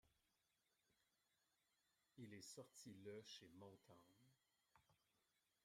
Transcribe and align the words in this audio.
Il 2.17 2.33
est 2.33 2.41
sorti 2.41 2.91
le 3.05 3.21
chez 3.23 3.47
Motown. 3.59 3.99